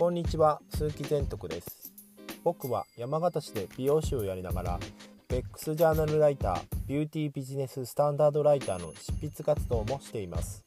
[0.00, 1.92] こんにちは鈴木善徳です。
[2.42, 4.80] 僕は山形市で美容師をやりながら
[5.28, 10.64] ベックスジャーナルライタービューティービジネススタンダードライターの執筆活動もしています。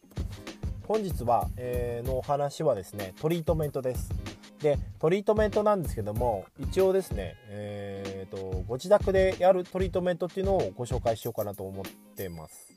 [0.87, 4.11] 本日は、えー、のお話はですねトリートメントです。
[4.61, 12.72] でトリートメントなんですけども一応ですね、えーとご自宅でやるトリートメントっていうのをご紹介しようかなと思ってます。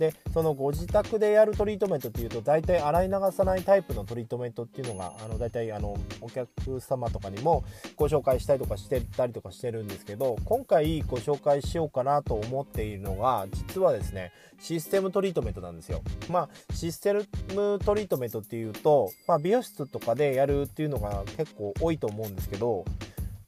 [0.00, 7.64] でそのご自宅でやるトリートメントっていうと大体洗い流さないタイプのトリートメントっていうのがあの大体あのお客様とかにも
[7.96, 16.02] ご紹介したりとかしてたりとかしてるんですけど今回ご紹介しようかなと思っているのが実はですねシステムトリートメントなんですよ。
[16.30, 22.84] まあシステムトリートメントっていうと、まあ、美容室とかでやるっていうのが結構多いと思うんですけど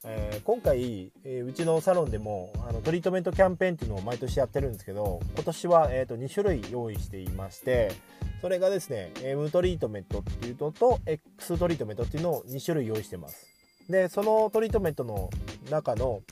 [0.04, 7.92] えー、今回、えー、うちのサロンでもあのトリートメントキャンペーンっていうのを毎年やってるんですけど今年は、えーと、2種類用意していまして
[8.40, 13.46] それがですね M トリートメントっていうのと X トリートメントっていうのを2種類用意してます。
[13.88, 15.30] でそのトリートメントの
[15.70, 16.22] 中の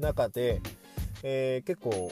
[0.00, 0.60] 中で、
[1.22, 2.10] えー、結構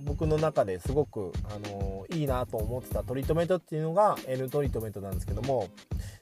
[0.00, 5.68] 僕の中ですごく、あの、いいなと思ってたトリートメントっていうのが N トリートメントなんですけども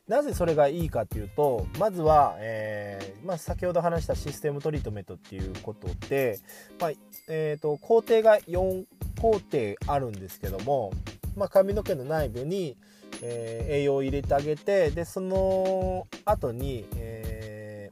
[0.09, 6.39] なぜそれがいいかっていうとまずは、えーまあ、先ほど話したシステムトリートメントっていうことで、
[6.79, 6.91] まあ
[7.29, 8.85] えーと、工程が4
[9.21, 10.93] 工程あるんですけども、
[11.37, 12.77] まあ、髪の毛の内部に、
[13.23, 17.91] えー、栄養を入れてあげてでその後に、え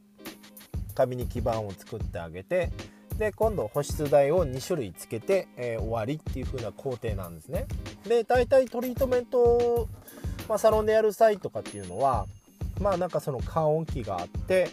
[0.88, 2.70] ー、髪に基盤を作ってあげて
[3.16, 7.66] で今度保湿剤を2種類つけて、えー、終わりっていう風な工程なんですね。
[8.06, 9.88] で大体トリートメント
[10.52, 12.26] まあ、サロンでやる際とかっていうのは
[12.78, 14.68] まあなんかその加温器があって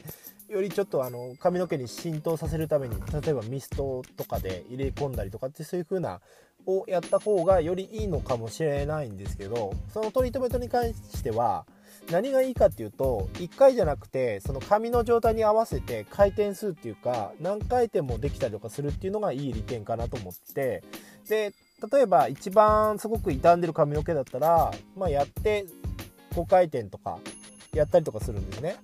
[0.50, 6.20] よりちょっとあの髪の毛に浸透させるために例えばミストとかで入れ込んだりとかってそういう風な
[6.66, 11.66] をやった方がよりいいのかもしれないんですけどそのトリートメントに関しては
[12.12, 20.84] 何がいいかっていうと1回じゃなくてその髪の状態に合わせて回転数っていうか何回転もできたりとかするっていうのがいい利点かなと思って
[21.30, 21.54] で
[21.92, 25.66] 例えば一番すごく傷んでる髪の毛だったら、まあ、やって
[26.32, 27.20] 5回転とか
[27.73, 28.78] やったりとかするんですね。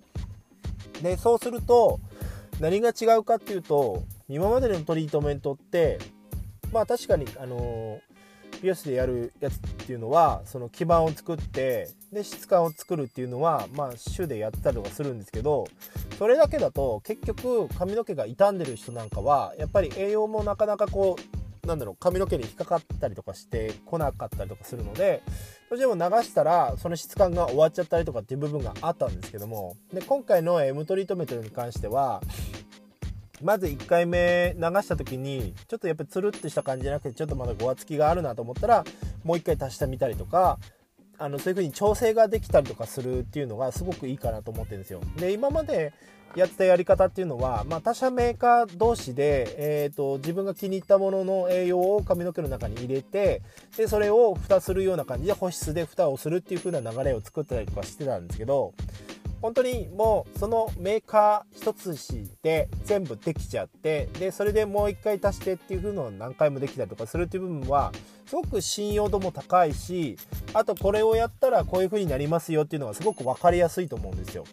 [1.02, 2.00] でそうすると
[2.60, 6.00] 何が違うかっていうと今までのトリートメントって
[6.72, 8.00] まあ確かにあの
[8.62, 15.68] 美容室でやるやつっていうのはその基盤を作ってで質感を作るっていうのはまあ週でやったりとかするんですけど
[16.18, 25.22] それだけだと結局髪の毛が傷んでる人なんかはやっぱり栄養もなかなかこうなんだろう髪の毛に引っかかったりとかしてこなかったりとかするので
[25.70, 32.22] どうしても流したらその質感が終わっちゃったりとかっていう部分があったんですけどもで今回の M トリートメントに関しては
[33.42, 38.86] まず1回目流した時にちょっとやっぱりつるってした感じじゃなくてちょっとまだごわつきがあるなと思ったら
[39.24, 40.58] もう1回足してみたりとか
[41.18, 45.02] あのそういう風に調整ができたりとかするっていうのがすごくいいかなと思ってるんですよ。
[45.18, 45.94] で今まで
[46.36, 53.42] やってたやり方っていうのは、まあ、他社メーカー同士で、えーと、自分が気に入ったものの栄養を髪の毛の中に入れて
[53.78, 58.74] でそれを蓋するような感じで保湿で蓋をするっていう風な流れを作ったりとかしてたんですけど
[59.42, 61.96] 本当にもうそのメーカー一つ
[62.42, 67.92] で全部できちゃってでそれでもう一回足してっていう風のを何回もできたりとかするっていう部分は
[68.26, 70.18] すごく信用度も高いし
[70.54, 74.46] あとこれをやったらこういう風になりますよっていうのがすごく分かりやすいと思うんですよ。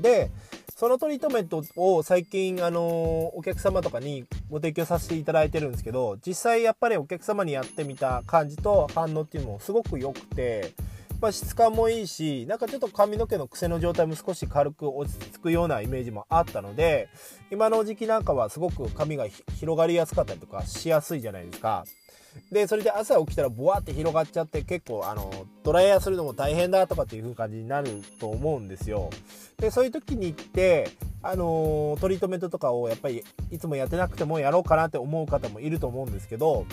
[0.00, 0.30] で
[0.76, 10.74] そのトリートメントを最近、あのお客様とかにご提供させていただいてるんですけど実際やっぱりお客様にやってみた感じと反応っていうのもすごく良くて。
[11.18, 17.08] まあ、質感もいいしなんかちょっと髪の毛の癖の状態も少し軽く落ち着くようなイメージもあったので
[17.50, 21.86] 今の時期なんかはすごく髪が広がりやすかったりとかしやすいじゃないですか。
[22.50, 25.32] でそれで朝起きたらボワって広がっちゃって結構あの
[25.62, 29.10] ドライヤーするのも大変だとかっていう感じになると思うんですよ。
[29.58, 30.90] でそういう時に行って
[31.22, 36.66] あのトリートメントとかをやっぱりいつもやってなくてもやろうかなって思う方もいると思うんですけど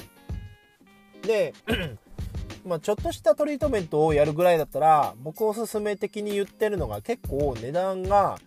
[1.24, 1.53] で
[2.66, 8.38] まあ、ちょっとしたトリートメントをやるぐらいだったら僕おすすめ的に言ってるのが結構値段が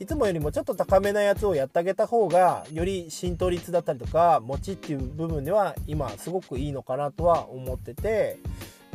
[0.00, 8.38] いつもよりもちょっと高めなやつをやってあげた方がより浸透率だったりとか持ちっていう部分では今すごくいいのかなとは思ってて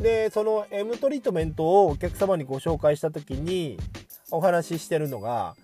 [0.00, 3.78] でその M トリートメントをお客様にご紹介した時に
[4.30, 5.54] お話ししてるのが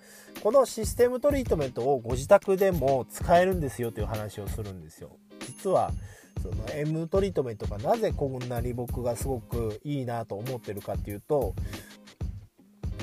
[0.42, 5.10] このシステムトリートメントをご自宅でも使えるんですよという話をするんですよ。
[5.40, 5.90] 実は
[6.43, 11.54] その M トリートメントがなぜこんなに僕がすごくいいなと思ってるかっていうと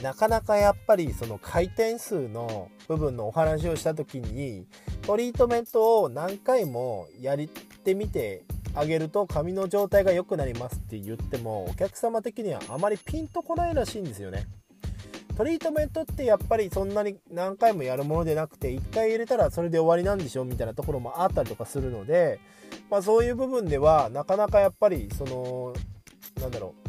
[0.02, 4.66] なかなかやっぱりその回転数の部分のお話をした時に
[5.02, 7.38] トリートメントを何回もやっ
[7.84, 8.44] てみて
[8.76, 14.46] あげると髪の状態が良くなりますって言ってもお客様的にはあまりピンとこないらしいんですよね。
[15.36, 22.40] トリートメントってやっぱりそんなに何回もやるものでなくて1回入れたらそれで終わりなんでしょみたいなところもあったりとかするので、
[22.90, 25.74] まあ、そういう部分ではなかなかやっぱりその
[26.42, 26.87] なんだろう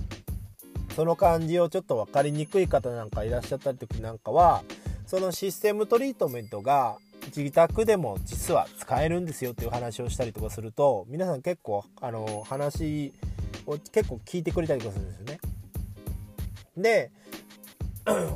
[0.98, 4.64] その感じをちょっと分かりにくい方なんかいらっしゃった時なんかは
[5.06, 6.96] そのシステムトリートメントが
[7.36, 13.12] 自宅でも実は使えるんですよっていう話をしたりとかすると皆さん結構あの話
[13.64, 15.38] を結構聞いてくれたりとかするんですよね。
[16.76, 17.12] で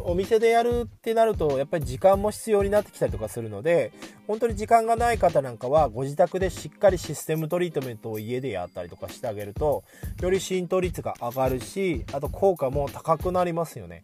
[0.04, 3.90] お店でやるってなるとやっぱり時間も必要になってきたりとかするので
[4.26, 9.84] 本当に時間がない方なんかはご自宅でしっかりシステムトリートメントを家でやったりとかしてあげると
[10.20, 14.02] より浸透率が上がるしあと効果も高くなりますよね。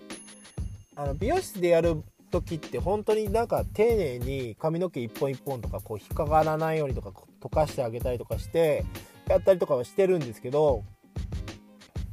[0.97, 8.85] あの美容室でやる時って本当になんか丁寧に髪の毛一本一本とかこう引っかからないようにとか溶かしてあげたりとかして
[9.29, 10.83] やったりとかはしてるんですけど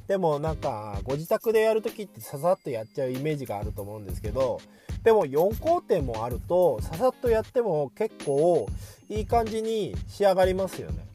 [0.07, 4.61] でもなんかご自宅でやる時ってささっとやっちゃうイメージがあると思うんですけど
[5.05, 8.67] でも4工程もあるとささっとやっても結構
[9.07, 11.05] いい感じに仕上がりますよね。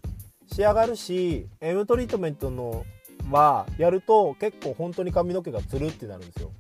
[0.53, 2.87] 仕上がるし M トリートメントの
[3.31, 6.53] はやると結構本当に髪の毛がつるってなるんですよ。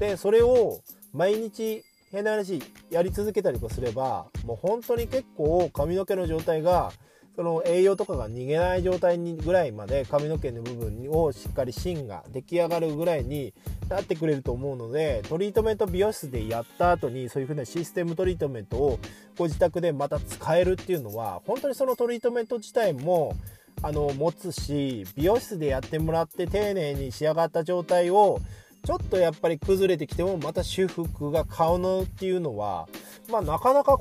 [0.00, 0.80] でそれを
[1.12, 6.90] 毎日変な話やり続けたりとかすればもう本当に結構髪の毛の状態が
[7.34, 13.54] その栄養とかが逃げない状態にぐらいまで髪の毛の部分をしっかり芯が出来上がるぐらいに
[13.88, 18.98] なってくれると思うのでトリートメント美容室でやった後にそういう風なシステムトリートメントを
[19.38, 23.34] ご自宅でまた使えるっていうのは本当にそのトリートメント自体も
[23.82, 28.40] あの持つし美容室でやってもらって丁寧に仕上がった状態を
[28.84, 32.88] ちょっとやっぱり崩れてきてもまた修復が買うのっていうのは
[33.30, 33.96] まあなかなか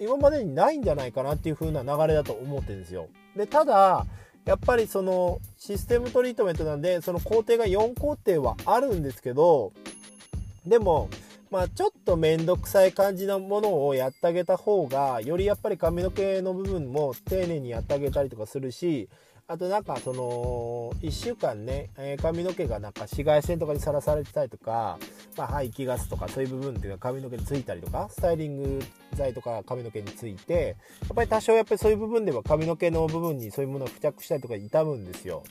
[0.00, 3.08] 今までにないんじゃないかなっていう風な流れだと思ってるんですよ。
[3.36, 4.06] でただ
[4.44, 9.72] やっぱりそのシステムトリートメントなんでその工程が4工程はあるんですけど
[10.66, 11.08] でも
[11.50, 19.08] まあちょっと面倒くさい感じのものをやってあげた方がよりやっぱり髪の毛の部分も丁寧にやってあげたりとかするし
[19.46, 24.98] あとなんかその1週間ね、え、髪の毛がなんか紫外線とかにさらされてたりとか、
[25.36, 28.82] まあ、排気ガスとかそういう部分っていうのは髪の毛についたりとかスタイリング
[29.12, 35.42] 剤とか髪の毛についてやっぱり多少やっぱりそういう部分では髪の毛の部分にそういうものが付着したりとか痛むんですよ。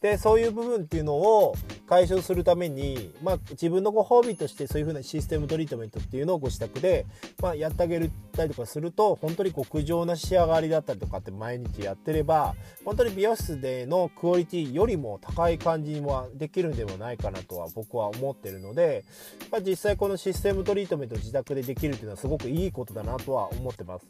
[0.00, 1.54] でそういう部分っていうのを
[1.88, 7.04] 解消するために、まあ、自分のご褒美としてそういう風なシステムトリートメントっていうのをご自宅で、
[7.42, 12.54] まあ、やってあげたりとかすると本当に極上な仕上がりだったりとかって毎日やってれば
[12.84, 19.04] 本当に美容室でのクオリティよりも高い感じにもできるんではないかなとは僕は思ってるので、
[19.50, 24.06] まあ、実際このシステムトリートメント自宅でできるっていうのはすごくいいことだなとは思ってます。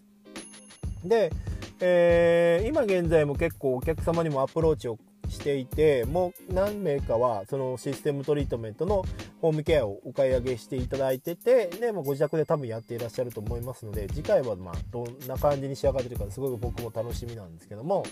[1.02, 1.32] で、
[1.80, 4.98] えー、今現在も結構お客様にもアプローチを
[5.28, 9.04] していてもう何名かはそのシステムトリートメントの
[9.40, 18.04] ホームケアをお買い上げしていただいててで、まあ、ご自宅で多分やっていらっしゃると思いますので次回はまあどんな感じに仕上がってるかすごい僕も楽しみなんですけども、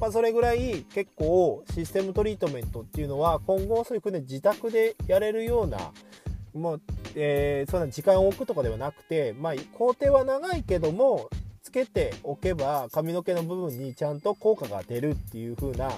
[0.00, 5.92] まあ、それぐらい結構システムトリートメントっていうのは今後そういうふうに自宅でやれるような
[6.54, 6.80] もう、
[7.14, 11.30] えー、そんな時間を置くとかではなくて、まあ、工程は長いけども
[11.70, 15.92] つけておけば髪の毛の部分にちゃんと効果が出るっていう風な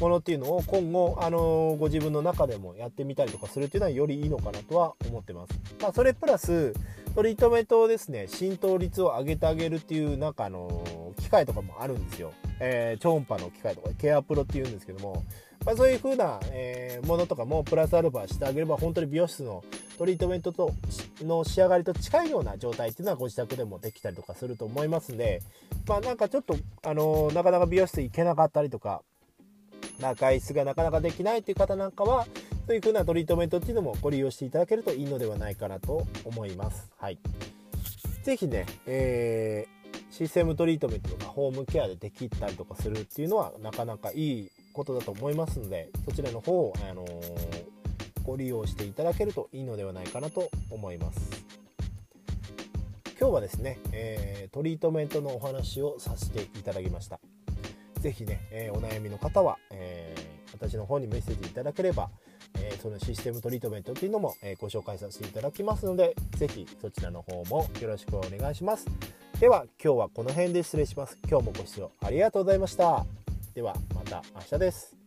[0.00, 5.52] ものっていうのを今後、あのご自分の中でもやってみたりとかするっていうのはよりいいのかなとは思ってます。
[5.82, 6.72] まあ、それプラス
[7.14, 12.32] トリートメントをですね浸透率を上げてあげるっていうなんかあの機械とかもあるんですよ。
[12.60, 15.24] えー、超音波の機械とかケアプロっていうんですけども、
[15.68, 19.62] まあ、そういう風な、えー、ものとかもプラスアルファしてあげれば本当に美容室の
[19.98, 20.72] トリートメントと
[21.20, 25.42] の仕上がりと近いような状態っていうのはご自宅でもできたりとかすると思いますんで
[25.86, 29.02] まあなんかちょっとあのなかなか美容室行けなかったりとか
[30.00, 32.24] まあ、外出がなかなかできないという方なんかは
[32.66, 36.88] そういう風なトリートメントっていうのもご利用していただけるといいのではないかなと思います。
[36.96, 37.18] はい。
[38.22, 47.78] 是非ね、えー、システムトリートメントとかホームケアでできたりとかするっていうのはなかなかいいことだと思いますのでそちらの方を、あのー
[48.28, 51.46] ご利用していただけるといいのではないかなと思います。
[53.18, 57.20] 今日はですね、えー、トリートメントのお話をさせていただきました。
[58.00, 62.10] 是非ね、えー、お悩みの方は、えー、私の方にメッセージいただければ、
[62.60, 68.86] えそのシステムトリートメントっていうのも、えご紹介させていただきますので是非そちらの方もよろしくお願いします。
[69.40, 71.18] では今日はこの辺で失礼します。
[71.28, 73.06] 今日もご視聴ありがとうございました。
[73.54, 74.97] ではまた明日です。